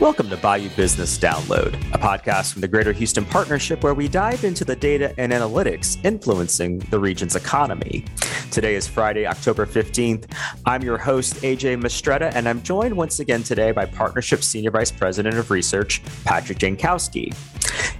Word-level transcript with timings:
Welcome 0.00 0.30
to 0.30 0.38
Bayou 0.38 0.70
Business 0.70 1.18
Download, 1.18 1.74
a 1.92 1.98
podcast 1.98 2.54
from 2.54 2.62
the 2.62 2.68
Greater 2.68 2.90
Houston 2.90 3.22
Partnership 3.22 3.84
where 3.84 3.92
we 3.92 4.08
dive 4.08 4.44
into 4.44 4.64
the 4.64 4.74
data 4.74 5.12
and 5.18 5.30
analytics 5.30 6.02
influencing 6.06 6.78
the 6.78 6.98
region's 6.98 7.36
economy. 7.36 8.06
Today 8.50 8.76
is 8.76 8.88
Friday, 8.88 9.26
October 9.26 9.66
15th. 9.66 10.32
I'm 10.64 10.80
your 10.80 10.96
host, 10.96 11.34
AJ 11.42 11.82
Mistretta, 11.82 12.32
and 12.34 12.48
I'm 12.48 12.62
joined 12.62 12.96
once 12.96 13.20
again 13.20 13.42
today 13.42 13.72
by 13.72 13.84
Partnership 13.84 14.42
Senior 14.42 14.70
Vice 14.70 14.90
President 14.90 15.36
of 15.36 15.50
Research, 15.50 16.00
Patrick 16.24 16.56
Jankowski. 16.56 17.36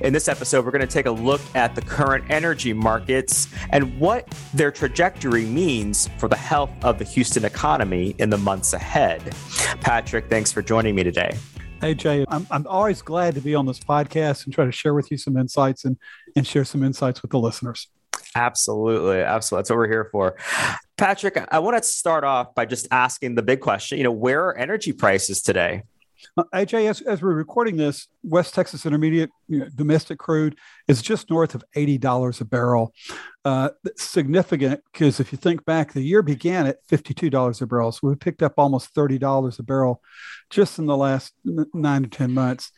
In 0.01 0.15
this 0.15 0.27
episode, 0.27 0.65
we're 0.65 0.71
going 0.71 0.81
to 0.81 0.87
take 0.87 1.05
a 1.05 1.11
look 1.11 1.43
at 1.55 1.75
the 1.75 1.83
current 1.83 2.25
energy 2.31 2.73
markets 2.73 3.47
and 3.73 4.01
what 4.01 4.27
their 4.55 4.71
trajectory 4.71 5.45
means 5.45 6.09
for 6.17 6.29
the 6.29 6.37
health 6.37 6.71
of 6.83 6.99
the 6.99 7.05
Houston 7.05 7.45
economy 7.45 8.15
in 8.19 8.31
the 8.31 8.39
months 8.39 8.73
ahead. 8.73 9.37
Patrick, 9.83 10.31
thanks 10.31 10.51
for 10.51 10.63
joining 10.63 10.95
me 10.95 11.05
today. 11.05 11.37
Hey, 11.81 11.95
Jay, 11.95 12.27
I'm, 12.29 12.47
I'm 12.51 12.67
always 12.67 13.01
glad 13.01 13.35
to 13.37 13.41
be 13.41 13.55
on 13.55 13.65
this 13.65 13.81
podcast 13.81 14.45
and 14.45 14.53
try 14.53 14.67
to 14.67 14.73
share 14.73 14.93
with 14.93 15.11
you 15.11 15.17
some 15.17 15.39
insights 15.39 15.87
and, 15.87 15.97
and 16.37 16.47
share 16.47 16.63
some 16.63 16.83
insights 16.83 17.23
with 17.23 17.31
the 17.31 17.39
listeners. 17.39 17.89
Absolutely. 18.35 19.21
Absolutely. 19.21 19.61
That's 19.63 19.71
what 19.71 19.77
we're 19.77 19.89
here 19.89 20.09
for. 20.13 20.37
Patrick, 20.99 21.43
I 21.51 21.59
want 21.61 21.79
to 21.79 21.83
start 21.83 22.23
off 22.23 22.55
by 22.55 22.67
just 22.67 22.87
asking 22.91 23.35
the 23.35 23.43
big 23.43 23.61
question, 23.61 23.97
you 23.97 24.05
know, 24.05 24.13
where 24.13 24.45
are 24.45 24.59
energy 24.59 24.93
prices 24.93 25.41
today? 25.41 25.85
Uh, 26.37 26.45
AJ, 26.55 26.89
as, 26.89 27.01
as, 27.03 27.23
we're 27.23 27.35
recording 27.35 27.77
this, 27.77 28.09
West 28.23 28.55
Texas 28.55 28.87
Intermediate 28.87 29.31
you 29.49 29.61
know, 29.61 29.69
domestic 29.75 30.19
crude 30.19 30.57
is 30.89 31.03
just 31.03 31.31
north 31.31 31.55
of 31.55 31.65
$80 31.77 32.41
a 32.41 32.45
barrel. 32.45 32.95
Uh, 33.45 33.71
significant 33.97 34.83
because 34.93 35.21
if 35.21 35.33
you 35.33 35.39
think 35.39 35.65
back, 35.65 35.93
the 35.93 36.03
year 36.03 36.23
began 36.23 36.67
at 36.67 36.87
$52 36.89 37.63
a 37.63 37.67
barrel. 37.67 37.93
So 37.93 38.09
we 38.09 38.15
picked 38.17 38.43
up 38.43 38.55
almost 38.59 38.95
$30 38.95 39.59
a 39.59 39.63
barrel 39.63 40.03
just 40.51 40.79
in 40.79 40.87
the 40.87 40.97
last 40.97 41.33
nine 41.45 42.03
to 42.03 42.09
10 42.09 42.33
months. 42.33 42.73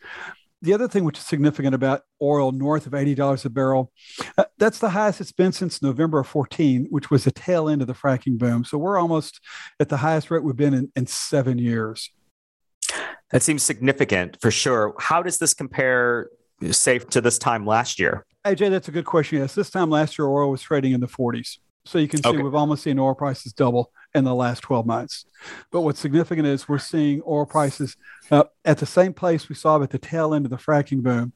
The 0.61 0.73
other 0.73 0.87
thing 0.87 1.03
which 1.03 1.17
is 1.17 1.25
significant 1.25 1.75
about 1.75 2.03
oil 2.21 2.53
north 2.53 2.87
of 2.87 2.93
$80 2.93 3.43
a 3.43 3.49
barrel, 3.49 3.91
uh, 4.37 4.45
that's 4.57 4.79
the 4.79 4.91
highest 4.91 5.19
it's 5.19 5.33
been 5.33 5.51
since 5.51 5.81
November 5.81 6.19
of 6.19 6.27
14, 6.27 6.87
which 6.89 7.11
was 7.11 7.25
the 7.25 7.31
tail 7.31 7.67
end 7.67 7.81
of 7.81 7.87
the 7.87 7.93
fracking 7.93 8.37
boom. 8.37 8.63
So 8.63 8.77
we're 8.77 8.97
almost 8.97 9.41
at 9.81 9.89
the 9.89 9.97
highest 9.97 10.31
rate 10.31 10.41
we've 10.41 10.55
been 10.55 10.73
in, 10.73 10.91
in 10.95 11.05
seven 11.05 11.57
years. 11.57 12.09
That 13.31 13.41
seems 13.41 13.63
significant 13.63 14.37
for 14.41 14.51
sure. 14.51 14.93
How 14.99 15.23
does 15.23 15.39
this 15.39 15.53
compare, 15.53 16.29
say, 16.71 16.99
to 16.99 17.21
this 17.21 17.37
time 17.37 17.65
last 17.65 17.99
year? 17.99 18.25
AJ, 18.45 18.69
that's 18.71 18.87
a 18.87 18.91
good 18.91 19.05
question. 19.05 19.39
Yes, 19.39 19.55
this 19.55 19.69
time 19.69 19.89
last 19.89 20.17
year, 20.17 20.27
oil 20.27 20.51
was 20.51 20.61
trading 20.61 20.93
in 20.93 20.99
the 20.99 21.07
40s. 21.07 21.57
So 21.85 21.97
you 21.97 22.07
can 22.07 22.23
see 22.23 22.29
okay. 22.29 22.41
we've 22.41 22.55
almost 22.55 22.83
seen 22.83 22.97
oil 22.97 23.13
prices 23.13 23.51
double 23.53 23.91
in 24.13 24.23
the 24.23 24.35
last 24.35 24.61
12 24.61 24.85
months. 24.85 25.25
But 25.71 25.81
what's 25.81 25.99
significant 25.99 26.47
is 26.47 26.67
we're 26.67 26.77
seeing 26.77 27.21
oil 27.27 27.45
prices 27.45 27.97
uh, 28.31 28.45
at 28.63 28.77
the 28.77 28.85
same 28.85 29.13
place 29.13 29.49
we 29.49 29.55
saw 29.55 29.81
at 29.81 29.89
the 29.89 29.97
tail 29.97 30.33
end 30.33 30.45
of 30.45 30.51
the 30.51 30.57
fracking 30.57 31.01
boom. 31.01 31.33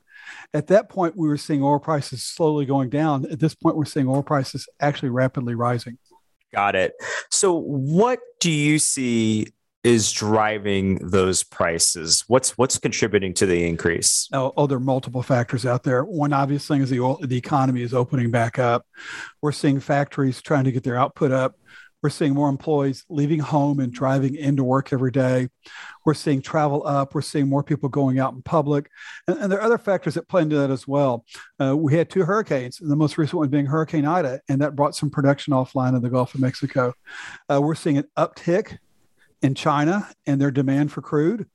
At 0.54 0.68
that 0.68 0.90
point, 0.90 1.16
we 1.18 1.28
were 1.28 1.38
seeing 1.38 1.64
oil 1.64 1.80
prices 1.80 2.24
slowly 2.24 2.66
going 2.66 2.90
down. 2.90 3.26
At 3.32 3.40
this 3.40 3.56
point, 3.56 3.76
we're 3.76 3.86
seeing 3.86 4.08
oil 4.08 4.24
prices 4.24 4.68
actually 4.80 5.10
rapidly 5.10 5.56
rising. 5.56 5.98
Got 6.54 6.76
it. 6.76 6.94
So, 7.30 7.54
what 7.54 8.20
do 8.40 8.50
you 8.52 8.80
see 8.80 9.48
is 9.88 10.12
driving 10.12 10.96
those 10.96 11.44
prices? 11.44 12.26
What's 12.28 12.58
what's 12.58 12.78
contributing 12.78 13.34
to 13.36 13.46
the 13.46 13.66
increase? 13.66 14.28
Oh, 14.34 14.52
oh, 14.58 14.68
there 14.68 14.76
are 14.76 14.82
multiple 14.82 15.24
factors 15.24 15.66
out 15.66 15.84
there. 15.84 16.04
One 16.04 16.34
obvious 16.34 16.68
thing 16.68 16.82
is 16.82 16.90
the 16.90 17.00
oil, 17.00 17.18
the 17.22 17.38
economy 17.38 17.84
is 17.84 17.94
opening 17.94 18.30
back 18.30 18.60
up. 18.60 18.86
We're 19.42 19.54
seeing 19.54 19.80
factories 19.80 20.42
trying 20.42 20.66
to 20.66 20.74
get 20.74 20.84
their 20.84 20.98
output 20.98 21.32
up. 21.32 21.56
We're 22.04 22.10
seeing 22.10 22.34
more 22.34 22.50
employees 22.50 23.06
leaving 23.10 23.40
home 23.40 23.80
and 23.80 23.92
driving 23.92 24.36
into 24.36 24.62
work 24.62 24.92
every 24.92 25.10
day. 25.10 25.48
We're 26.06 26.14
seeing 26.16 26.42
travel 26.42 26.86
up. 26.86 27.16
We're 27.16 27.22
seeing 27.22 27.48
more 27.48 27.64
people 27.64 27.88
going 27.88 28.20
out 28.20 28.34
in 28.34 28.42
public. 28.42 28.90
And, 29.26 29.40
and 29.40 29.52
there 29.52 29.60
are 29.60 29.66
other 29.66 29.78
factors 29.78 30.16
that 30.16 30.28
play 30.28 30.42
into 30.42 30.58
that 30.58 30.70
as 30.70 30.86
well. 30.86 31.24
Uh, 31.62 31.78
we 31.78 31.96
had 31.96 32.10
two 32.10 32.26
hurricanes, 32.26 32.78
the 32.78 32.96
most 32.96 33.18
recent 33.18 33.40
one 33.40 33.48
being 33.48 33.66
Hurricane 33.66 34.06
Ida, 34.06 34.42
and 34.50 34.62
that 34.62 34.76
brought 34.76 34.96
some 34.96 35.10
production 35.10 35.54
offline 35.54 35.96
in 35.96 36.02
the 36.02 36.10
Gulf 36.10 36.36
of 36.36 36.42
Mexico. 36.42 36.94
Uh, 37.50 37.62
we're 37.62 37.74
seeing 37.74 37.98
an 37.98 38.08
uptick 38.18 38.78
in 39.42 39.56
China 39.56 40.08
and 40.26 40.40
their 40.40 40.52
demand 40.52 40.92
for 40.92 41.02
crude. 41.02 41.48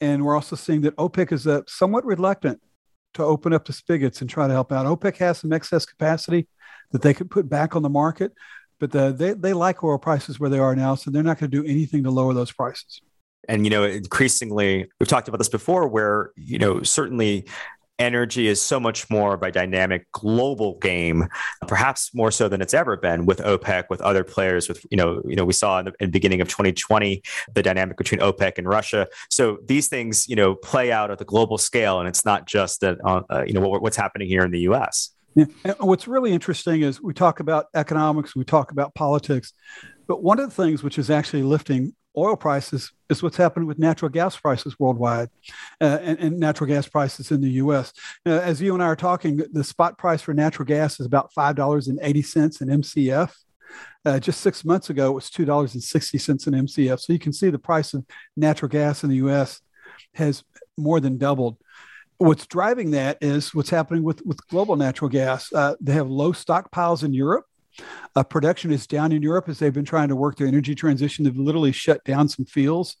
And 0.00 0.24
we're 0.24 0.34
also 0.34 0.56
seeing 0.56 0.82
that 0.82 0.96
OPEC 0.96 1.32
is 1.32 1.46
uh, 1.46 1.62
somewhat 1.66 2.04
reluctant 2.04 2.60
to 3.14 3.24
open 3.24 3.52
up 3.52 3.64
the 3.64 3.72
spigots 3.72 4.20
and 4.20 4.30
try 4.30 4.46
to 4.46 4.52
help 4.52 4.72
out. 4.72 4.86
OPEC 4.86 5.16
has 5.18 5.38
some 5.38 5.52
excess 5.52 5.84
capacity 5.86 6.46
that 6.92 7.02
they 7.02 7.14
could 7.14 7.30
put 7.30 7.48
back 7.48 7.74
on 7.74 7.82
the 7.82 7.88
market, 7.88 8.32
but 8.78 8.92
the, 8.92 9.12
they, 9.12 9.32
they 9.32 9.52
like 9.52 9.82
oil 9.82 9.98
prices 9.98 10.38
where 10.38 10.50
they 10.50 10.58
are 10.58 10.76
now, 10.76 10.94
so 10.94 11.10
they're 11.10 11.22
not 11.22 11.38
going 11.38 11.50
to 11.50 11.62
do 11.62 11.68
anything 11.68 12.04
to 12.04 12.10
lower 12.10 12.32
those 12.32 12.52
prices. 12.52 13.00
And, 13.48 13.64
you 13.64 13.70
know, 13.70 13.82
increasingly, 13.84 14.90
we've 15.00 15.08
talked 15.08 15.28
about 15.28 15.38
this 15.38 15.48
before, 15.48 15.88
where, 15.88 16.32
you 16.36 16.58
know, 16.58 16.82
certainly 16.82 17.46
energy 17.98 18.46
is 18.46 18.60
so 18.60 18.78
much 18.78 19.08
more 19.10 19.34
of 19.34 19.42
a 19.42 19.50
dynamic 19.50 20.10
global 20.12 20.78
game, 20.78 21.28
perhaps 21.66 22.14
more 22.14 22.30
so 22.30 22.48
than 22.48 22.60
it's 22.60 22.74
ever 22.74 22.96
been 22.96 23.26
with 23.26 23.38
OPEC, 23.38 23.84
with 23.90 24.00
other 24.00 24.24
players. 24.24 24.68
With 24.68 24.84
you 24.90 24.96
know, 24.96 25.22
you 25.24 25.36
know, 25.36 25.44
we 25.44 25.52
saw 25.52 25.78
in 25.80 25.86
the, 25.86 25.92
in 26.00 26.06
the 26.06 26.12
beginning 26.12 26.40
of 26.40 26.48
2020 26.48 27.22
the 27.54 27.62
dynamic 27.62 27.96
between 27.96 28.20
OPEC 28.20 28.58
and 28.58 28.68
Russia. 28.68 29.08
So 29.30 29.58
these 29.66 29.88
things, 29.88 30.28
you 30.28 30.36
know, 30.36 30.54
play 30.54 30.92
out 30.92 31.10
at 31.10 31.18
the 31.18 31.24
global 31.24 31.58
scale, 31.58 31.98
and 31.98 32.08
it's 32.08 32.24
not 32.24 32.46
just 32.46 32.80
that 32.80 32.98
uh, 33.04 33.22
uh, 33.30 33.44
you 33.46 33.52
know 33.52 33.60
what, 33.60 33.82
what's 33.82 33.96
happening 33.96 34.28
here 34.28 34.42
in 34.42 34.50
the 34.50 34.60
U.S. 34.60 35.10
Yeah. 35.34 35.46
What's 35.78 36.08
really 36.08 36.32
interesting 36.32 36.82
is 36.82 37.00
we 37.00 37.14
talk 37.14 37.40
about 37.40 37.66
economics, 37.74 38.34
we 38.34 38.44
talk 38.44 38.72
about 38.72 38.94
politics, 38.94 39.52
but 40.06 40.22
one 40.22 40.40
of 40.40 40.48
the 40.48 40.62
things 40.62 40.82
which 40.82 40.98
is 40.98 41.10
actually 41.10 41.42
lifting 41.42 41.94
oil 42.18 42.36
prices 42.36 42.92
is 43.08 43.22
what's 43.22 43.36
happening 43.36 43.66
with 43.66 43.78
natural 43.78 44.08
gas 44.08 44.36
prices 44.36 44.78
worldwide 44.78 45.28
uh, 45.80 45.98
and, 46.02 46.18
and, 46.18 46.38
natural 46.38 46.68
gas 46.68 46.88
prices 46.88 47.30
in 47.30 47.40
the 47.40 47.50
US. 47.50 47.92
Uh, 48.26 48.30
as 48.30 48.60
you 48.60 48.74
and 48.74 48.82
I 48.82 48.86
are 48.86 48.96
talking, 48.96 49.40
the 49.52 49.64
spot 49.64 49.98
price 49.98 50.22
for 50.22 50.34
natural 50.34 50.66
gas 50.66 51.00
is 51.00 51.06
about 51.06 51.32
$5.80 51.36 52.60
an 52.60 52.68
MCF. 52.82 53.32
Uh, 54.04 54.18
just 54.18 54.40
six 54.40 54.64
months 54.64 54.90
ago, 54.90 55.10
it 55.10 55.14
was 55.14 55.30
$2.60 55.30 56.46
an 56.46 56.66
MCF. 56.66 57.00
So 57.00 57.12
you 57.12 57.18
can 57.18 57.32
see 57.32 57.50
the 57.50 57.58
price 57.58 57.94
of 57.94 58.04
natural 58.36 58.68
gas 58.68 59.04
in 59.04 59.10
the 59.10 59.16
US 59.16 59.60
has 60.14 60.44
more 60.76 61.00
than 61.00 61.18
doubled. 61.18 61.56
What's 62.18 62.46
driving 62.46 62.90
that 62.92 63.18
is 63.20 63.54
what's 63.54 63.70
happening 63.70 64.02
with, 64.02 64.24
with 64.26 64.44
global 64.48 64.76
natural 64.76 65.08
gas. 65.08 65.52
Uh, 65.52 65.76
they 65.80 65.92
have 65.92 66.08
low 66.08 66.32
stockpiles 66.32 67.04
in 67.04 67.14
Europe 67.14 67.44
uh, 68.16 68.22
production 68.22 68.72
is 68.72 68.86
down 68.86 69.12
in 69.12 69.22
Europe 69.22 69.48
as 69.48 69.58
they've 69.58 69.72
been 69.72 69.84
trying 69.84 70.08
to 70.08 70.16
work 70.16 70.36
their 70.36 70.46
energy 70.46 70.74
transition. 70.74 71.24
They've 71.24 71.36
literally 71.36 71.72
shut 71.72 72.04
down 72.04 72.28
some 72.28 72.44
fields. 72.44 72.96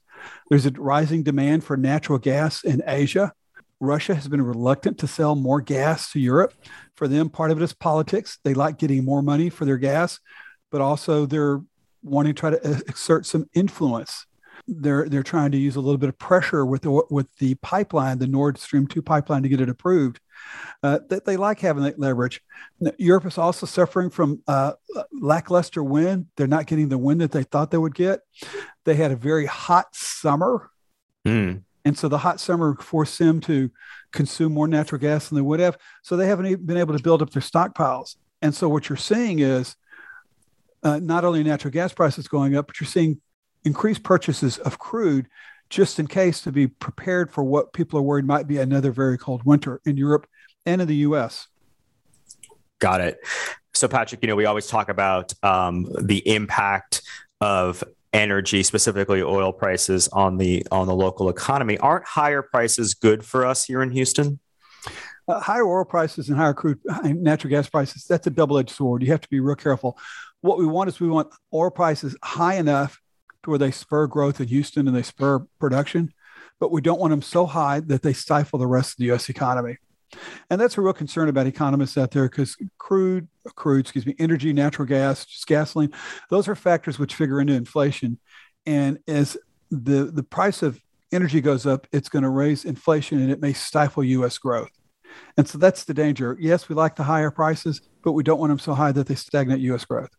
There's 0.48 0.66
a 0.66 0.70
rising 0.70 1.22
demand 1.22 1.64
for 1.64 1.76
natural 1.76 2.18
gas 2.18 2.64
in 2.64 2.82
Asia. 2.86 3.32
Russia 3.80 4.14
has 4.14 4.26
been 4.26 4.42
reluctant 4.42 4.98
to 4.98 5.06
sell 5.06 5.34
more 5.34 5.60
gas 5.60 6.12
to 6.12 6.20
Europe. 6.20 6.52
For 6.96 7.06
them, 7.06 7.30
part 7.30 7.50
of 7.50 7.60
it 7.60 7.64
is 7.64 7.72
politics. 7.72 8.38
They 8.42 8.54
like 8.54 8.78
getting 8.78 9.04
more 9.04 9.22
money 9.22 9.50
for 9.50 9.64
their 9.64 9.78
gas, 9.78 10.18
but 10.70 10.80
also 10.80 11.26
they're 11.26 11.60
wanting 12.02 12.34
to 12.34 12.40
try 12.40 12.50
to 12.50 12.82
exert 12.88 13.26
some 13.26 13.48
influence. 13.54 14.26
They're 14.66 15.08
they're 15.08 15.22
trying 15.22 15.52
to 15.52 15.58
use 15.58 15.76
a 15.76 15.80
little 15.80 15.98
bit 15.98 16.10
of 16.10 16.18
pressure 16.18 16.66
with 16.66 16.82
the, 16.82 17.02
with 17.10 17.34
the 17.38 17.54
pipeline, 17.56 18.18
the 18.18 18.26
Nord 18.26 18.58
Stream 18.58 18.86
two 18.86 19.00
pipeline, 19.00 19.42
to 19.44 19.48
get 19.48 19.60
it 19.60 19.70
approved 19.70 20.20
uh, 20.82 21.00
that 21.08 21.24
they 21.24 21.36
like 21.36 21.60
having 21.60 21.82
that 21.82 21.98
leverage. 21.98 22.40
Europe 22.98 23.26
is 23.26 23.38
also 23.38 23.66
suffering 23.66 24.10
from 24.10 24.42
uh, 24.46 24.72
lackluster 25.12 25.82
wind. 25.82 26.26
They're 26.36 26.46
not 26.46 26.66
getting 26.66 26.88
the 26.88 26.98
wind 26.98 27.20
that 27.20 27.32
they 27.32 27.42
thought 27.42 27.70
they 27.70 27.78
would 27.78 27.94
get. 27.94 28.20
They 28.84 28.94
had 28.94 29.10
a 29.10 29.16
very 29.16 29.46
hot 29.46 29.94
summer. 29.94 30.70
Mm. 31.26 31.62
And 31.84 31.98
so 31.98 32.08
the 32.08 32.18
hot 32.18 32.40
summer 32.40 32.76
forced 32.76 33.18
them 33.18 33.40
to 33.42 33.70
consume 34.12 34.52
more 34.52 34.68
natural 34.68 35.00
gas 35.00 35.28
than 35.28 35.36
they 35.36 35.42
would 35.42 35.60
have. 35.60 35.78
So 36.02 36.16
they 36.16 36.26
haven't 36.26 36.66
been 36.66 36.76
able 36.76 36.96
to 36.96 37.02
build 37.02 37.22
up 37.22 37.30
their 37.30 37.42
stockpiles. 37.42 38.16
And 38.42 38.54
so 38.54 38.68
what 38.68 38.88
you're 38.88 38.96
seeing 38.96 39.38
is 39.40 39.74
uh, 40.82 40.98
not 40.98 41.24
only 41.24 41.42
natural 41.42 41.72
gas 41.72 41.92
prices 41.92 42.28
going 42.28 42.56
up, 42.56 42.66
but 42.66 42.80
you're 42.80 42.88
seeing 42.88 43.20
increased 43.64 44.02
purchases 44.02 44.58
of 44.58 44.78
crude 44.78 45.28
just 45.70 45.98
in 45.98 46.06
case 46.06 46.40
to 46.42 46.52
be 46.52 46.66
prepared 46.66 47.30
for 47.30 47.44
what 47.44 47.72
people 47.72 47.98
are 47.98 48.02
worried 48.02 48.24
might 48.24 48.46
be 48.46 48.58
another 48.58 48.90
very 48.90 49.18
cold 49.18 49.44
winter 49.44 49.80
in 49.84 49.96
Europe 49.96 50.26
and 50.66 50.80
in 50.80 50.88
the 50.88 50.96
US. 50.96 51.48
Got 52.78 53.00
it. 53.00 53.18
So, 53.74 53.88
Patrick, 53.88 54.22
you 54.22 54.28
know, 54.28 54.36
we 54.36 54.44
always 54.44 54.66
talk 54.66 54.88
about 54.88 55.32
um, 55.42 55.86
the 56.00 56.26
impact 56.28 57.02
of 57.40 57.84
energy, 58.12 58.62
specifically 58.62 59.22
oil 59.22 59.52
prices, 59.52 60.08
on 60.08 60.38
the 60.38 60.66
on 60.70 60.86
the 60.86 60.94
local 60.94 61.28
economy. 61.28 61.78
Aren't 61.78 62.06
higher 62.06 62.42
prices 62.42 62.94
good 62.94 63.24
for 63.24 63.44
us 63.44 63.64
here 63.64 63.82
in 63.82 63.90
Houston? 63.90 64.40
Uh, 65.26 65.40
higher 65.40 65.66
oil 65.66 65.84
prices 65.84 66.28
and 66.28 66.38
higher 66.38 66.54
crude 66.54 66.80
natural 67.04 67.50
gas 67.50 67.68
prices, 67.68 68.04
that's 68.06 68.26
a 68.26 68.30
double 68.30 68.58
edged 68.58 68.70
sword. 68.70 69.02
You 69.02 69.10
have 69.12 69.20
to 69.20 69.28
be 69.28 69.40
real 69.40 69.56
careful. 69.56 69.98
What 70.40 70.58
we 70.58 70.66
want 70.66 70.88
is 70.88 71.00
we 71.00 71.08
want 71.08 71.28
oil 71.52 71.70
prices 71.70 72.16
high 72.22 72.54
enough 72.54 72.98
to 73.42 73.50
where 73.50 73.58
they 73.58 73.70
spur 73.70 74.06
growth 74.06 74.40
in 74.40 74.48
Houston 74.48 74.86
and 74.86 74.96
they 74.96 75.02
spur 75.02 75.40
production, 75.58 76.12
but 76.60 76.72
we 76.72 76.80
don't 76.80 77.00
want 77.00 77.12
them 77.12 77.22
so 77.22 77.46
high 77.46 77.80
that 77.80 78.02
they 78.02 78.12
stifle 78.12 78.58
the 78.58 78.66
rest 78.66 78.92
of 78.92 78.96
the 78.98 79.12
US 79.12 79.28
economy. 79.28 79.78
And 80.50 80.60
that's 80.60 80.78
a 80.78 80.80
real 80.80 80.94
concern 80.94 81.28
about 81.28 81.46
economists 81.46 81.98
out 81.98 82.10
there 82.10 82.28
because 82.28 82.56
crude, 82.78 83.28
crude, 83.54 83.80
excuse 83.80 84.06
me, 84.06 84.14
energy, 84.18 84.52
natural 84.52 84.86
gas, 84.86 85.26
gasoline, 85.44 85.92
those 86.30 86.48
are 86.48 86.54
factors 86.54 86.98
which 86.98 87.14
figure 87.14 87.40
into 87.40 87.52
inflation. 87.52 88.18
And 88.64 88.98
as 89.06 89.36
the, 89.70 90.04
the 90.04 90.22
price 90.22 90.62
of 90.62 90.80
energy 91.12 91.40
goes 91.40 91.66
up, 91.66 91.86
it's 91.92 92.08
going 92.08 92.22
to 92.22 92.30
raise 92.30 92.64
inflation 92.64 93.20
and 93.20 93.30
it 93.30 93.40
may 93.40 93.52
stifle 93.52 94.02
U.S. 94.02 94.38
growth. 94.38 94.70
And 95.36 95.48
so 95.48 95.58
that's 95.58 95.84
the 95.84 95.94
danger. 95.94 96.36
Yes, 96.40 96.68
we 96.68 96.74
like 96.74 96.96
the 96.96 97.04
higher 97.04 97.30
prices, 97.30 97.80
but 98.02 98.12
we 98.12 98.22
don't 98.22 98.38
want 98.38 98.50
them 98.50 98.58
so 98.58 98.74
high 98.74 98.92
that 98.92 99.06
they 99.06 99.14
stagnate 99.14 99.60
U.S. 99.60 99.84
growth. 99.84 100.10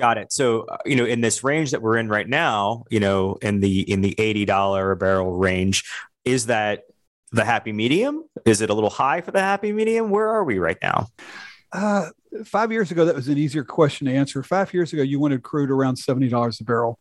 Got 0.00 0.16
it. 0.16 0.32
So, 0.32 0.62
uh, 0.62 0.78
you 0.86 0.96
know, 0.96 1.04
in 1.04 1.20
this 1.20 1.44
range 1.44 1.72
that 1.72 1.82
we're 1.82 1.98
in 1.98 2.08
right 2.08 2.26
now, 2.26 2.84
you 2.88 3.00
know, 3.00 3.36
in 3.42 3.60
the 3.60 3.80
in 3.82 4.00
the 4.00 4.18
eighty 4.18 4.46
dollar 4.46 4.92
a 4.92 4.96
barrel 4.96 5.32
range, 5.32 5.84
is 6.24 6.46
that 6.46 6.84
the 7.32 7.44
happy 7.44 7.70
medium? 7.70 8.24
Is 8.46 8.62
it 8.62 8.70
a 8.70 8.74
little 8.74 8.88
high 8.88 9.20
for 9.20 9.30
the 9.30 9.40
happy 9.40 9.72
medium? 9.72 10.08
Where 10.08 10.30
are 10.30 10.42
we 10.42 10.58
right 10.58 10.78
now? 10.82 11.08
Uh, 11.70 12.08
five 12.46 12.72
years 12.72 12.90
ago, 12.90 13.04
that 13.04 13.14
was 13.14 13.28
an 13.28 13.36
easier 13.36 13.62
question 13.62 14.06
to 14.06 14.14
answer. 14.14 14.42
Five 14.42 14.72
years 14.72 14.94
ago, 14.94 15.02
you 15.02 15.20
wanted 15.20 15.42
crude 15.42 15.70
around 15.70 15.96
seventy 15.96 16.30
dollars 16.30 16.58
a 16.62 16.64
barrel. 16.64 16.98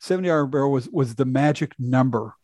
Seventy 0.00 0.28
dollars 0.28 0.46
a 0.46 0.48
barrel 0.48 0.72
was 0.72 0.88
was 0.88 1.14
the 1.14 1.24
magic 1.24 1.74
number. 1.78 2.34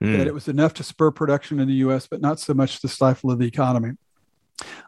Mm. 0.00 0.18
That 0.18 0.28
it 0.28 0.34
was 0.34 0.46
enough 0.46 0.74
to 0.74 0.84
spur 0.84 1.10
production 1.10 1.58
in 1.58 1.66
the 1.66 1.74
U.S., 1.74 2.06
but 2.06 2.20
not 2.20 2.38
so 2.38 2.54
much 2.54 2.80
to 2.82 2.86
stifle 2.86 3.34
the 3.34 3.46
economy. 3.46 3.94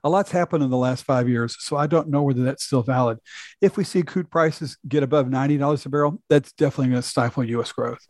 A 0.03 0.09
lot's 0.09 0.31
happened 0.31 0.65
in 0.65 0.71
the 0.71 0.77
last 0.77 1.05
five 1.05 1.29
years, 1.29 1.57
so 1.61 1.77
I 1.77 1.87
don't 1.87 2.09
know 2.09 2.23
whether 2.23 2.43
that's 2.43 2.65
still 2.65 2.83
valid. 2.83 3.19
If 3.61 3.77
we 3.77 3.85
see 3.85 4.03
crude 4.03 4.31
prices 4.31 4.77
get 4.89 5.03
above 5.03 5.29
ninety 5.29 5.59
dollars 5.59 5.87
a 5.87 5.89
barrel, 5.89 6.23
that's 6.29 6.53
definitely 6.53 6.89
going 6.89 7.03
to 7.03 7.09
stifle 7.09 7.45
U.S. 7.45 7.73
growth. 7.73 8.07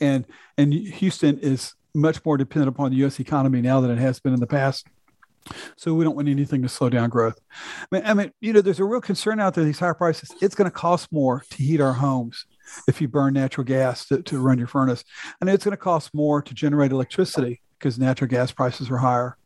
And 0.00 0.26
and 0.56 0.72
Houston 0.72 1.38
is 1.38 1.74
much 1.94 2.24
more 2.24 2.36
dependent 2.36 2.68
upon 2.68 2.90
the 2.90 2.98
U.S. 2.98 3.18
economy 3.20 3.60
now 3.60 3.80
than 3.80 3.90
it 3.90 3.98
has 3.98 4.20
been 4.20 4.34
in 4.34 4.40
the 4.40 4.46
past. 4.46 4.86
So 5.76 5.94
we 5.94 6.04
don't 6.04 6.16
want 6.16 6.28
anything 6.28 6.62
to 6.62 6.68
slow 6.68 6.90
down 6.90 7.08
growth. 7.08 7.38
I 7.52 7.86
mean, 7.90 8.02
I 8.04 8.14
mean, 8.14 8.32
you 8.40 8.52
know, 8.52 8.60
there's 8.60 8.80
a 8.80 8.84
real 8.84 9.00
concern 9.00 9.38
out 9.40 9.54
there. 9.54 9.64
These 9.64 9.78
higher 9.78 9.94
prices, 9.94 10.34
it's 10.40 10.54
going 10.54 10.68
to 10.68 10.76
cost 10.76 11.12
more 11.12 11.44
to 11.50 11.56
heat 11.56 11.80
our 11.80 11.92
homes 11.92 12.46
if 12.88 13.00
you 13.00 13.06
burn 13.08 13.34
natural 13.34 13.64
gas 13.64 14.06
to, 14.06 14.22
to 14.22 14.40
run 14.40 14.58
your 14.58 14.66
furnace, 14.66 15.04
and 15.40 15.48
it's 15.48 15.64
going 15.64 15.72
to 15.72 15.76
cost 15.76 16.12
more 16.14 16.42
to 16.42 16.52
generate 16.54 16.90
electricity 16.90 17.60
because 17.78 17.98
natural 17.98 18.28
gas 18.28 18.50
prices 18.50 18.90
are 18.90 18.98
higher. 18.98 19.36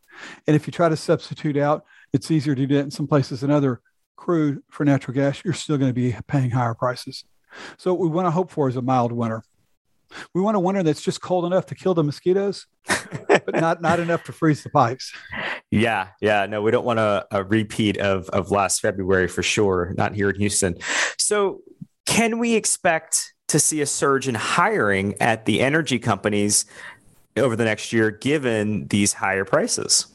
And 0.47 0.55
if 0.55 0.67
you 0.67 0.71
try 0.71 0.89
to 0.89 0.97
substitute 0.97 1.57
out, 1.57 1.85
it's 2.13 2.31
easier 2.31 2.55
to 2.55 2.67
do 2.67 2.75
that 2.75 2.83
in 2.83 2.91
some 2.91 3.07
places 3.07 3.41
than 3.41 3.51
other 3.51 3.81
crude 4.15 4.61
for 4.69 4.85
natural 4.85 5.15
gas, 5.15 5.41
you're 5.43 5.53
still 5.53 5.77
going 5.77 5.89
to 5.89 5.93
be 5.93 6.15
paying 6.27 6.51
higher 6.51 6.75
prices. 6.75 7.25
So 7.77 7.93
what 7.93 8.01
we 8.01 8.07
want 8.07 8.27
to 8.27 8.31
hope 8.31 8.51
for 8.51 8.69
is 8.69 8.75
a 8.75 8.81
mild 8.81 9.11
winter. 9.11 9.43
We 10.33 10.41
want 10.41 10.57
a 10.57 10.59
winter 10.59 10.83
that's 10.83 11.01
just 11.01 11.21
cold 11.21 11.45
enough 11.45 11.65
to 11.67 11.75
kill 11.75 11.93
the 11.93 12.03
mosquitoes, 12.03 12.67
but 13.27 13.55
not 13.55 13.81
not 13.81 13.99
enough 13.99 14.25
to 14.25 14.33
freeze 14.33 14.61
the 14.61 14.69
pipes. 14.69 15.13
Yeah, 15.69 16.09
yeah. 16.19 16.45
No, 16.47 16.61
we 16.61 16.71
don't 16.71 16.85
want 16.85 16.99
a, 16.99 17.25
a 17.31 17.43
repeat 17.45 17.97
of 17.97 18.27
of 18.29 18.51
last 18.51 18.81
February 18.81 19.29
for 19.29 19.41
sure. 19.41 19.93
Not 19.97 20.13
here 20.13 20.29
in 20.29 20.35
Houston. 20.39 20.75
So, 21.17 21.61
can 22.05 22.39
we 22.39 22.55
expect 22.55 23.33
to 23.47 23.59
see 23.59 23.81
a 23.81 23.85
surge 23.85 24.27
in 24.27 24.35
hiring 24.35 25.15
at 25.21 25.45
the 25.45 25.61
energy 25.61 25.99
companies 25.99 26.65
over 27.37 27.55
the 27.55 27.65
next 27.65 27.93
year, 27.93 28.11
given 28.11 28.87
these 28.87 29.13
higher 29.13 29.45
prices? 29.45 30.07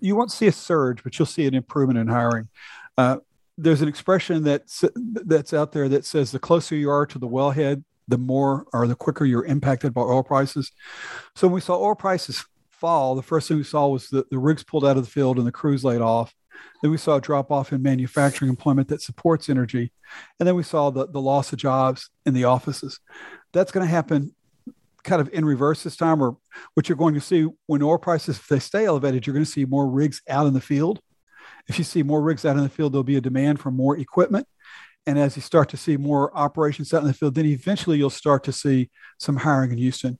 You 0.00 0.16
won't 0.16 0.32
see 0.32 0.46
a 0.46 0.52
surge, 0.52 1.02
but 1.02 1.18
you'll 1.18 1.26
see 1.26 1.46
an 1.46 1.54
improvement 1.54 1.98
in 1.98 2.08
hiring. 2.08 2.48
Uh, 2.96 3.18
there's 3.56 3.82
an 3.82 3.88
expression 3.88 4.42
that's 4.42 4.84
that's 4.96 5.52
out 5.52 5.72
there 5.72 5.88
that 5.88 6.04
says 6.04 6.32
the 6.32 6.38
closer 6.38 6.74
you 6.74 6.90
are 6.90 7.06
to 7.06 7.18
the 7.18 7.28
wellhead, 7.28 7.84
the 8.08 8.18
more 8.18 8.66
or 8.72 8.86
the 8.86 8.96
quicker 8.96 9.24
you're 9.24 9.44
impacted 9.44 9.94
by 9.94 10.02
oil 10.02 10.22
prices. 10.22 10.72
So 11.36 11.46
when 11.46 11.54
we 11.54 11.60
saw 11.60 11.78
oil 11.78 11.94
prices 11.94 12.44
fall, 12.70 13.14
the 13.14 13.22
first 13.22 13.48
thing 13.48 13.56
we 13.56 13.64
saw 13.64 13.88
was 13.88 14.08
the, 14.08 14.26
the 14.30 14.38
rigs 14.38 14.64
pulled 14.64 14.84
out 14.84 14.96
of 14.96 15.04
the 15.04 15.10
field 15.10 15.38
and 15.38 15.46
the 15.46 15.52
crews 15.52 15.84
laid 15.84 16.00
off. 16.00 16.34
Then 16.82 16.90
we 16.90 16.98
saw 16.98 17.16
a 17.16 17.20
drop 17.20 17.50
off 17.50 17.72
in 17.72 17.82
manufacturing 17.82 18.48
employment 18.48 18.88
that 18.88 19.02
supports 19.02 19.48
energy. 19.48 19.92
And 20.38 20.46
then 20.46 20.54
we 20.54 20.62
saw 20.62 20.90
the, 20.90 21.06
the 21.06 21.20
loss 21.20 21.52
of 21.52 21.58
jobs 21.58 22.10
in 22.26 22.34
the 22.34 22.44
offices. 22.44 23.00
That's 23.52 23.72
going 23.72 23.86
to 23.86 23.90
happen 23.90 24.34
kind 25.04 25.20
of 25.20 25.28
in 25.32 25.44
reverse 25.44 25.82
this 25.82 25.96
time, 25.96 26.22
or 26.22 26.36
what 26.74 26.88
you're 26.88 26.96
going 26.96 27.14
to 27.14 27.20
see 27.20 27.46
when 27.66 27.82
oil 27.82 27.98
prices, 27.98 28.38
if 28.38 28.48
they 28.48 28.58
stay 28.58 28.86
elevated, 28.86 29.26
you're 29.26 29.34
going 29.34 29.44
to 29.44 29.50
see 29.50 29.64
more 29.64 29.88
rigs 29.88 30.22
out 30.28 30.46
in 30.46 30.54
the 30.54 30.60
field. 30.60 31.00
If 31.68 31.78
you 31.78 31.84
see 31.84 32.02
more 32.02 32.20
rigs 32.20 32.44
out 32.44 32.56
in 32.56 32.62
the 32.62 32.68
field, 32.68 32.92
there'll 32.92 33.04
be 33.04 33.16
a 33.16 33.20
demand 33.20 33.60
for 33.60 33.70
more 33.70 33.96
equipment. 33.96 34.46
And 35.06 35.18
as 35.18 35.36
you 35.36 35.42
start 35.42 35.68
to 35.70 35.76
see 35.76 35.96
more 35.96 36.34
operations 36.36 36.92
out 36.94 37.02
in 37.02 37.06
the 37.06 37.14
field, 37.14 37.34
then 37.34 37.46
eventually 37.46 37.98
you'll 37.98 38.10
start 38.10 38.44
to 38.44 38.52
see 38.52 38.90
some 39.18 39.36
hiring 39.36 39.70
in 39.72 39.78
Houston. 39.78 40.18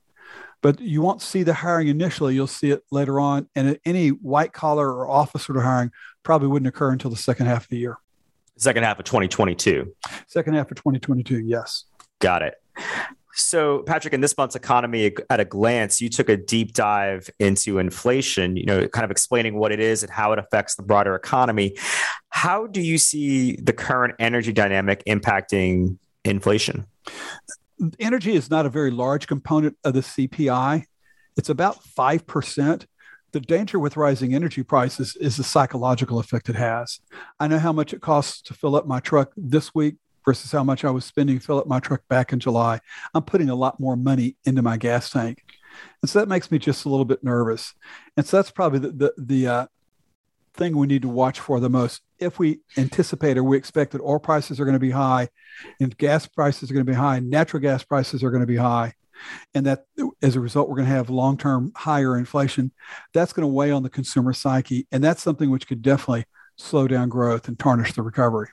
But 0.61 0.79
you 0.79 1.01
won't 1.01 1.21
see 1.21 1.43
the 1.43 1.53
hiring 1.53 1.87
initially, 1.87 2.33
you'll 2.33 2.47
see 2.47 2.71
it 2.71 2.83
later 2.91 3.19
on. 3.19 3.47
And 3.55 3.79
any 3.85 4.09
white 4.09 4.53
collar 4.53 4.91
or 4.91 5.07
office 5.07 5.45
sort 5.45 5.57
of 5.57 5.63
hiring 5.63 5.91
probably 6.23 6.47
wouldn't 6.47 6.67
occur 6.67 6.91
until 6.91 7.11
the 7.11 7.17
second 7.17 7.47
half 7.47 7.63
of 7.63 7.69
the 7.69 7.77
year. 7.77 7.97
Second 8.57 8.83
half 8.83 8.99
of 8.99 9.05
2022. 9.05 9.93
Second 10.27 10.53
half 10.53 10.71
of 10.71 10.77
2022, 10.77 11.39
yes. 11.39 11.85
Got 12.19 12.41
it. 12.41 12.55
So, 13.37 13.79
Patrick, 13.79 14.13
in 14.13 14.21
this 14.21 14.37
month's 14.37 14.55
economy 14.55 15.13
at 15.29 15.39
a 15.41 15.45
glance, 15.45 15.99
you 15.99 16.09
took 16.09 16.29
a 16.29 16.37
deep 16.37 16.73
dive 16.73 17.29
into 17.37 17.79
inflation, 17.79 18.55
you 18.55 18.65
know, 18.65 18.87
kind 18.87 19.03
of 19.03 19.11
explaining 19.11 19.55
what 19.55 19.73
it 19.73 19.81
is 19.81 20.03
and 20.03 20.11
how 20.11 20.31
it 20.31 20.39
affects 20.39 20.75
the 20.75 20.83
broader 20.83 21.15
economy. 21.15 21.75
How 22.29 22.65
do 22.65 22.79
you 22.79 22.97
see 22.97 23.57
the 23.57 23.73
current 23.73 24.15
energy 24.19 24.53
dynamic 24.53 25.03
impacting 25.05 25.97
inflation? 26.23 26.85
Energy 27.99 28.35
is 28.35 28.49
not 28.49 28.65
a 28.65 28.69
very 28.69 28.89
large 28.89 29.27
component 29.27 29.77
of 29.83 29.93
the 29.93 29.99
CPI. 29.99 30.85
It's 31.35 31.49
about 31.49 31.83
5%. 31.83 32.85
The 33.33 33.41
danger 33.41 33.77
with 33.77 33.97
rising 33.97 34.33
energy 34.33 34.63
prices 34.63 35.17
is 35.17 35.35
the 35.35 35.43
psychological 35.43 36.19
effect 36.19 36.47
it 36.47 36.55
has. 36.55 37.01
I 37.37 37.49
know 37.49 37.59
how 37.59 37.73
much 37.73 37.93
it 37.93 37.99
costs 37.99 38.41
to 38.43 38.53
fill 38.53 38.77
up 38.77 38.87
my 38.87 39.01
truck 39.01 39.33
this 39.35 39.75
week 39.75 39.95
versus 40.25 40.51
how 40.51 40.63
much 40.63 40.83
I 40.83 40.91
was 40.91 41.05
spending 41.05 41.39
fill 41.39 41.59
up 41.59 41.67
my 41.67 41.79
truck 41.79 42.07
back 42.09 42.33
in 42.33 42.39
July. 42.39 42.81
I'm 43.13 43.23
putting 43.23 43.49
a 43.49 43.55
lot 43.55 43.79
more 43.79 43.95
money 43.95 44.35
into 44.43 44.61
my 44.61 44.77
gas 44.77 45.09
tank. 45.09 45.43
And 46.01 46.09
so 46.09 46.19
that 46.19 46.27
makes 46.27 46.51
me 46.51 46.57
just 46.57 46.85
a 46.85 46.89
little 46.89 47.05
bit 47.05 47.23
nervous. 47.23 47.73
And 48.17 48.25
so 48.25 48.37
that's 48.37 48.51
probably 48.51 48.79
the, 48.79 48.91
the, 48.91 49.13
the 49.17 49.47
uh, 49.47 49.67
thing 50.55 50.77
we 50.77 50.87
need 50.87 51.01
to 51.03 51.09
watch 51.09 51.39
for 51.39 51.59
the 51.59 51.69
most. 51.69 52.01
If 52.17 52.39
we 52.39 52.59
anticipate 52.77 53.37
or 53.37 53.43
we 53.43 53.57
expect 53.57 53.91
that 53.91 54.01
oil 54.01 54.19
prices 54.19 54.59
are 54.59 54.65
going 54.65 54.73
to 54.73 54.79
be 54.79 54.91
high 54.91 55.29
and 55.79 55.95
gas 55.97 56.25
prices 56.25 56.69
are 56.69 56.73
going 56.73 56.85
to 56.85 56.91
be 56.91 56.97
high, 56.97 57.19
natural 57.19 57.61
gas 57.61 57.83
prices 57.83 58.23
are 58.23 58.31
going 58.31 58.41
to 58.41 58.47
be 58.47 58.55
high, 58.55 58.93
and 59.53 59.65
that 59.65 59.85
as 60.21 60.35
a 60.35 60.39
result, 60.39 60.69
we're 60.69 60.75
going 60.75 60.87
to 60.87 60.93
have 60.93 61.09
long 61.09 61.37
term 61.37 61.71
higher 61.75 62.17
inflation, 62.17 62.71
that's 63.13 63.33
going 63.33 63.47
to 63.47 63.53
weigh 63.53 63.71
on 63.71 63.83
the 63.83 63.89
consumer 63.89 64.33
psyche. 64.33 64.87
And 64.91 65.03
that's 65.03 65.21
something 65.21 65.49
which 65.49 65.67
could 65.67 65.81
definitely 65.81 66.25
slow 66.57 66.87
down 66.87 67.09
growth 67.09 67.47
and 67.47 67.57
tarnish 67.57 67.93
the 67.93 68.01
recovery. 68.01 68.49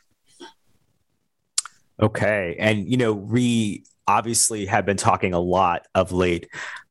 Okay. 2.02 2.56
And, 2.58 2.90
you 2.90 2.96
know, 2.96 3.12
we 3.12 3.84
obviously 4.08 4.66
have 4.66 4.84
been 4.84 4.96
talking 4.96 5.32
a 5.32 5.40
lot 5.40 5.86
of 5.94 6.10
late 6.12 6.48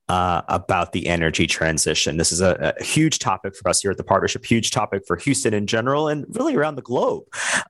uh, 0.08 0.42
about 0.48 0.92
the 0.92 1.08
energy 1.08 1.48
transition. 1.48 2.18
This 2.18 2.32
is 2.32 2.42
a, 2.42 2.74
a, 2.78 2.84
huge 2.84 3.20
topic 3.20 3.56
for 3.56 3.70
us 3.70 3.82
here 3.82 3.92
at 3.92 3.98
the 3.98 4.04
partnership, 4.04 4.44
huge 4.44 4.72
topic 4.72 5.04
for 5.08 5.16
Houston 5.16 5.54
in 5.54 5.68
general, 5.68 6.10
and 6.10 6.26
really 6.30 6.54
around 6.54 6.76
the 6.76 6.82
globe. 6.82 7.24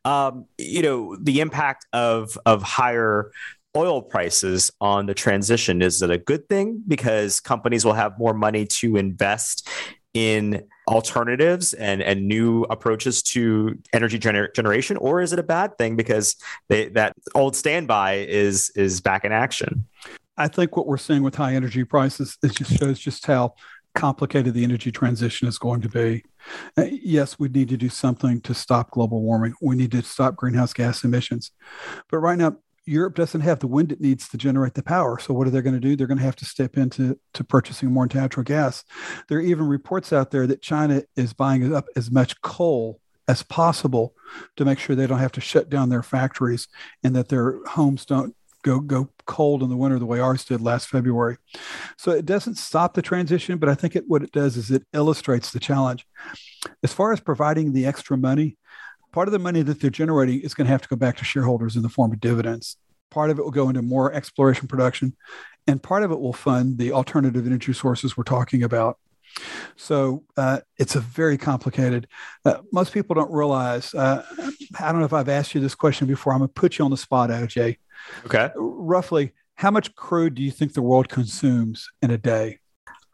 Um, 0.05 0.45
you 0.57 0.81
know, 0.81 1.15
the 1.17 1.39
impact 1.39 1.86
of 1.93 2.38
of 2.48 2.63
higher 2.63 3.31
oil 3.77 4.01
prices 4.01 4.71
on 4.81 5.05
the 5.05 5.13
transition 5.13 5.83
is 5.83 6.01
it 6.01 6.10
a 6.10 6.17
good 6.17 6.50
thing 6.50 6.83
because 6.88 7.39
companies 7.39 7.86
will 7.86 7.93
have 7.93 8.17
more 8.17 8.33
money 8.33 8.65
to 8.65 8.98
invest 8.98 9.69
in 10.15 10.63
alternatives 10.91 11.74
and 11.74 12.03
and 12.03 12.27
new 12.27 12.63
approaches 12.63 13.24
to 13.24 13.79
energy 13.93 14.19
gener- 14.19 14.53
generation 14.53 14.98
or 14.98 15.21
is 15.21 15.31
it 15.31 15.39
a 15.39 15.43
bad 15.43 15.77
thing 15.77 15.95
because 15.95 16.36
they, 16.67 16.89
that 16.89 17.13
old 17.33 17.55
standby 17.55 18.15
is 18.15 18.69
is 18.75 19.00
back 19.00 19.24
in 19.24 19.31
action? 19.31 19.88
I 20.38 20.50
think 20.50 20.75
what 20.75 20.88
we're 20.88 20.98
seeing 20.98 21.24
with 21.24 21.36
high 21.36 21.55
energy 21.55 21.86
prices 21.86 22.38
it 22.43 22.53
just 22.53 22.77
shows 22.77 23.00
just 23.00 23.25
how 23.25 23.53
complicated 23.95 24.53
the 24.53 24.63
energy 24.63 24.91
transition 24.91 25.48
is 25.48 25.57
going 25.57 25.81
to 25.81 25.89
be. 25.89 26.24
Uh, 26.77 26.86
yes 26.91 27.39
we 27.39 27.48
need 27.48 27.69
to 27.69 27.77
do 27.77 27.89
something 27.89 28.41
to 28.41 28.53
stop 28.53 28.91
global 28.91 29.21
warming. 29.21 29.53
We 29.62 29.77
need 29.77 29.91
to 29.91 30.01
stop 30.03 30.36
greenhouse 30.36 30.74
gas 30.74 31.05
emissions. 31.05 31.51
But 32.10 32.17
right 32.17 32.38
now 32.38 32.57
Europe 32.85 33.15
doesn't 33.15 33.41
have 33.41 33.59
the 33.59 33.67
wind 33.67 33.91
it 33.91 34.01
needs 34.01 34.27
to 34.29 34.38
generate 34.38 34.73
the 34.73 34.83
power. 34.83 35.19
So 35.19 35.33
what 35.33 35.47
are 35.47 35.51
they 35.51 35.61
going 35.61 35.75
to 35.75 35.79
do? 35.79 35.95
They're 35.95 36.07
going 36.07 36.17
to 36.17 36.23
have 36.23 36.35
to 36.38 36.45
step 36.45 36.77
into 36.77 37.19
to 37.33 37.43
purchasing 37.43 37.91
more 37.91 38.07
natural 38.11 38.43
gas. 38.43 38.83
There 39.27 39.38
are 39.38 39.41
even 39.41 39.67
reports 39.67 40.11
out 40.11 40.31
there 40.31 40.47
that 40.47 40.61
China 40.61 41.03
is 41.15 41.33
buying 41.33 41.73
up 41.73 41.85
as 41.95 42.09
much 42.09 42.41
coal 42.41 43.00
as 43.27 43.43
possible 43.43 44.13
to 44.57 44.65
make 44.65 44.79
sure 44.79 44.95
they 44.95 45.07
don't 45.07 45.19
have 45.19 45.31
to 45.33 45.41
shut 45.41 45.69
down 45.69 45.89
their 45.89 46.03
factories 46.03 46.67
and 47.03 47.15
that 47.15 47.29
their 47.29 47.63
homes 47.65 48.05
don't 48.05 48.35
go 48.63 48.79
go 48.79 49.09
cold 49.25 49.63
in 49.63 49.69
the 49.69 49.77
winter 49.77 49.97
the 49.97 50.05
way 50.05 50.19
ours 50.19 50.45
did 50.45 50.61
last 50.61 50.88
February. 50.88 51.38
So 51.97 52.11
it 52.11 52.25
doesn't 52.25 52.55
stop 52.55 52.93
the 52.93 53.01
transition, 53.01 53.57
but 53.57 53.69
I 53.69 53.75
think 53.75 53.95
it, 53.95 54.05
what 54.07 54.23
it 54.23 54.31
does 54.31 54.57
is 54.57 54.71
it 54.71 54.85
illustrates 54.93 55.51
the 55.51 55.59
challenge. 55.59 56.05
As 56.83 56.93
far 56.93 57.11
as 57.11 57.19
providing 57.19 57.73
the 57.73 57.85
extra 57.85 58.17
money, 58.17 58.57
part 59.12 59.27
of 59.27 59.32
the 59.32 59.39
money 59.39 59.62
that 59.62 59.80
they're 59.80 59.89
generating 59.89 60.41
is 60.41 60.53
going 60.53 60.65
to 60.65 60.72
have 60.72 60.82
to 60.82 60.88
go 60.88 60.96
back 60.96 61.18
to 61.18 61.25
shareholders 61.25 61.75
in 61.75 61.82
the 61.82 61.89
form 61.89 62.12
of 62.12 62.20
dividends. 62.20 62.77
Part 63.10 63.30
of 63.30 63.39
it 63.39 63.44
will 63.44 63.51
go 63.51 63.68
into 63.68 63.82
more 63.82 64.13
exploration 64.13 64.68
production, 64.68 65.15
and 65.68 65.84
part 65.84 66.03
of 66.03 66.12
it 66.12 66.20
will 66.20 66.34
fund 66.34 66.77
the 66.77 66.91
alternative 66.94 67.46
energy 67.46 67.74
sources 67.74 68.15
we're 68.15 68.24
talking 68.24 68.63
about. 68.63 68.98
So 69.75 70.24
uh, 70.38 70.60
it's 70.77 70.96
a 70.96 71.00
very 71.00 71.38
complicated. 71.38 72.08
Uh, 72.44 72.58
most 72.72 72.94
people 72.94 73.13
don't 73.13 73.32
realize. 73.32 73.94
Uh, 73.94 74.25
I 74.80 74.91
don't 74.91 75.00
know 75.00 75.06
if 75.06 75.13
I've 75.13 75.30
asked 75.30 75.56
you 75.56 75.62
this 75.62 75.75
question 75.75 76.08
before. 76.08 76.34
I'm 76.34 76.39
going 76.39 76.50
to 76.50 76.53
put 76.53 76.77
you 76.77 76.86
on 76.86 76.91
the 76.91 76.98
spot, 76.98 77.30
AJ. 77.30 77.77
Okay. 78.25 78.50
Roughly, 78.56 79.32
How 79.56 79.72
much 79.72 79.96
crude 79.96 80.36
do 80.36 80.41
you 80.41 80.51
think 80.51 80.74
the 80.74 80.82
world 80.82 81.08
consumes 81.08 81.88
in 82.01 82.12
a 82.12 82.18
day? 82.18 82.60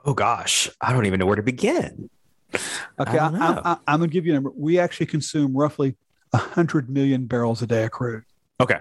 Oh 0.06 0.14
gosh, 0.14 0.70
I 0.80 0.94
don't 0.94 1.06
even 1.06 1.20
know 1.20 1.26
where 1.26 1.36
to 1.36 1.44
begin. 1.44 2.10
Okay, 3.00 3.20
I 3.20 3.78
am 3.88 4.00
going 4.00 4.10
to 4.10 4.14
give 4.14 4.26
you 4.26 4.32
a 4.32 4.36
number. 4.36 4.52
We 4.56 4.80
actually 4.80 5.06
consume 5.06 5.56
roughly 5.56 5.96
100 6.32 6.90
million 6.90 7.28
barrels 7.28 7.62
a 7.62 7.68
day 7.68 7.84
of 7.84 7.92
crude. 7.92 8.24
Okay. 8.60 8.80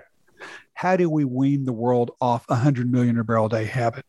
How 0.72 0.96
do 0.96 1.10
we 1.10 1.24
wean 1.24 1.66
the 1.66 1.72
world 1.74 2.12
off 2.18 2.48
100 2.48 2.90
million 2.90 3.20
barrel 3.24 3.46
a 3.46 3.50
day 3.50 3.64
habit? 3.64 4.06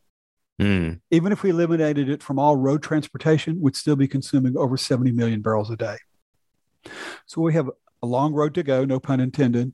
Mm. 0.62 1.02
Even 1.12 1.32
if 1.32 1.44
we 1.44 1.50
eliminated 1.50 2.10
it 2.10 2.24
from 2.24 2.40
all 2.40 2.56
road 2.56 2.82
transportation, 2.82 3.62
we'd 3.62 3.76
still 3.76 3.96
be 3.96 4.08
consuming 4.08 4.58
over 4.58 4.78
70 4.78 5.12
million 5.12 5.42
barrels 5.42 5.70
a 5.70 5.76
day. 5.76 5.98
So 7.26 7.42
we 7.42 7.54
have 7.54 7.70
a 8.02 8.08
long 8.08 8.34
road 8.34 8.54
to 8.56 8.64
go, 8.64 8.86
no 8.86 9.00
pun 9.00 9.20
intended, 9.20 9.74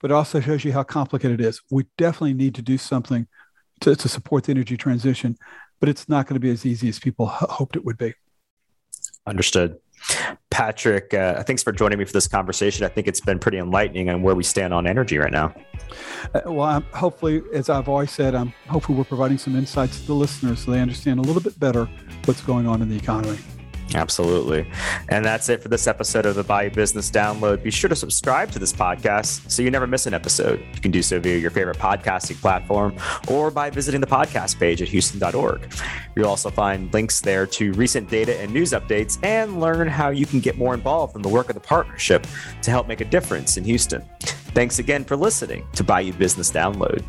but 0.00 0.10
it 0.10 0.14
also 0.14 0.40
shows 0.40 0.64
you 0.64 0.72
how 0.72 0.84
complicated 0.84 1.40
it 1.40 1.46
is. 1.46 1.60
We 1.70 1.86
definitely 1.98 2.34
need 2.34 2.54
to 2.54 2.62
do 2.62 2.78
something 2.78 3.26
to, 3.80 3.96
to 3.96 4.08
support 4.08 4.44
the 4.44 4.52
energy 4.52 4.76
transition, 4.76 5.36
but 5.80 5.88
it's 5.88 6.08
not 6.08 6.26
going 6.26 6.34
to 6.34 6.40
be 6.40 6.50
as 6.50 6.64
easy 6.64 6.88
as 6.88 6.98
people 6.98 7.26
h- 7.26 7.48
hoped 7.50 7.76
it 7.76 7.84
would 7.84 7.98
be. 7.98 8.14
Understood. 9.26 9.78
Patrick, 10.50 11.14
uh, 11.14 11.42
thanks 11.44 11.62
for 11.62 11.72
joining 11.72 11.98
me 11.98 12.04
for 12.04 12.12
this 12.12 12.26
conversation. 12.26 12.84
I 12.84 12.88
think 12.88 13.06
it's 13.06 13.20
been 13.20 13.38
pretty 13.38 13.58
enlightening 13.58 14.10
on 14.10 14.22
where 14.22 14.34
we 14.34 14.42
stand 14.42 14.74
on 14.74 14.86
energy 14.86 15.16
right 15.16 15.30
now. 15.30 15.54
Uh, 16.34 16.40
well, 16.46 16.62
I'm, 16.62 16.82
hopefully, 16.92 17.42
as 17.54 17.70
I've 17.70 17.88
always 17.88 18.10
said, 18.10 18.34
I'm 18.34 18.48
hopefully 18.68 18.98
we're 18.98 19.04
providing 19.04 19.38
some 19.38 19.54
insights 19.54 20.00
to 20.00 20.06
the 20.08 20.14
listeners 20.14 20.64
so 20.64 20.72
they 20.72 20.80
understand 20.80 21.20
a 21.20 21.22
little 21.22 21.42
bit 21.42 21.58
better 21.60 21.88
what's 22.24 22.40
going 22.40 22.66
on 22.66 22.82
in 22.82 22.88
the 22.88 22.96
economy. 22.96 23.38
Absolutely. 23.94 24.66
And 25.08 25.24
that's 25.24 25.48
it 25.48 25.62
for 25.62 25.68
this 25.68 25.86
episode 25.86 26.26
of 26.26 26.34
the 26.34 26.42
Bayou 26.42 26.70
Business 26.70 27.10
Download. 27.10 27.62
Be 27.62 27.70
sure 27.70 27.88
to 27.88 27.96
subscribe 27.96 28.50
to 28.52 28.58
this 28.58 28.72
podcast 28.72 29.50
so 29.50 29.62
you 29.62 29.70
never 29.70 29.86
miss 29.86 30.06
an 30.06 30.14
episode. 30.14 30.64
You 30.74 30.80
can 30.80 30.90
do 30.90 31.02
so 31.02 31.20
via 31.20 31.36
your 31.36 31.50
favorite 31.50 31.78
podcasting 31.78 32.40
platform 32.40 32.96
or 33.28 33.50
by 33.50 33.70
visiting 33.70 34.00
the 34.00 34.06
podcast 34.06 34.58
page 34.58 34.80
at 34.80 34.88
houston.org. 34.88 35.72
You'll 36.16 36.28
also 36.28 36.50
find 36.50 36.92
links 36.92 37.20
there 37.20 37.46
to 37.46 37.72
recent 37.72 38.08
data 38.08 38.38
and 38.40 38.52
news 38.52 38.72
updates 38.72 39.18
and 39.22 39.60
learn 39.60 39.88
how 39.88 40.10
you 40.10 40.26
can 40.26 40.40
get 40.40 40.56
more 40.56 40.74
involved 40.74 41.16
in 41.16 41.22
the 41.22 41.28
work 41.28 41.48
of 41.48 41.54
the 41.54 41.60
partnership 41.60 42.26
to 42.62 42.70
help 42.70 42.88
make 42.88 43.00
a 43.00 43.06
difference 43.06 43.56
in 43.56 43.64
Houston. 43.64 44.02
Thanks 44.54 44.78
again 44.78 45.04
for 45.04 45.16
listening 45.16 45.66
to 45.74 45.84
Bayou 45.84 46.12
Business 46.12 46.50
Download. 46.50 47.02